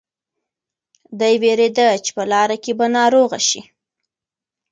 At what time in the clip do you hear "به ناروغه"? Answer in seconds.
2.77-3.39